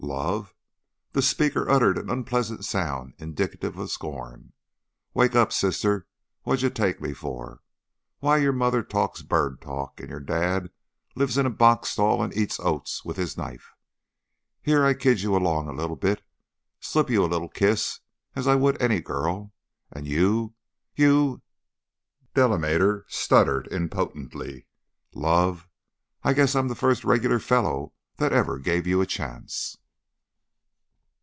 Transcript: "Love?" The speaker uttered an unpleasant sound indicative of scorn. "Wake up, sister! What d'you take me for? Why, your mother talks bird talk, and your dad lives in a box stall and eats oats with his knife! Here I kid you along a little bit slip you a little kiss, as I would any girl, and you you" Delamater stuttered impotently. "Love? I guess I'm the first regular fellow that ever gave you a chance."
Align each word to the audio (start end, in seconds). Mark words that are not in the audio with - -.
"Love?" 0.03 0.53
The 1.13 1.21
speaker 1.21 1.69
uttered 1.69 1.97
an 1.97 2.09
unpleasant 2.09 2.65
sound 2.65 3.13
indicative 3.19 3.77
of 3.77 3.91
scorn. 3.91 4.51
"Wake 5.13 5.35
up, 5.35 5.53
sister! 5.53 6.07
What 6.41 6.59
d'you 6.59 6.69
take 6.71 6.99
me 6.99 7.13
for? 7.13 7.61
Why, 8.19 8.37
your 8.37 8.51
mother 8.51 8.81
talks 8.83 9.21
bird 9.21 9.61
talk, 9.61 10.01
and 10.01 10.09
your 10.09 10.19
dad 10.19 10.71
lives 11.15 11.37
in 11.37 11.45
a 11.45 11.49
box 11.51 11.89
stall 11.91 12.21
and 12.23 12.35
eats 12.35 12.59
oats 12.59 13.05
with 13.05 13.15
his 13.15 13.37
knife! 13.37 13.73
Here 14.61 14.83
I 14.83 14.95
kid 14.95 15.21
you 15.21 15.35
along 15.35 15.69
a 15.69 15.73
little 15.73 15.95
bit 15.95 16.23
slip 16.81 17.09
you 17.09 17.23
a 17.23 17.27
little 17.29 17.47
kiss, 17.49 17.99
as 18.35 18.47
I 18.47 18.55
would 18.55 18.81
any 18.81 19.01
girl, 19.01 19.53
and 19.91 20.07
you 20.07 20.55
you" 20.95 21.41
Delamater 22.35 23.05
stuttered 23.07 23.69
impotently. 23.71 24.65
"Love? 25.13 25.69
I 26.23 26.33
guess 26.33 26.53
I'm 26.55 26.67
the 26.67 26.75
first 26.75 27.05
regular 27.05 27.39
fellow 27.39 27.93
that 28.17 28.33
ever 28.33 28.57
gave 28.57 28.87
you 28.87 28.99
a 28.99 29.05
chance." 29.05 29.77